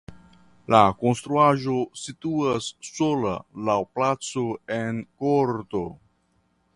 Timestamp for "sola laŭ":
2.87-3.77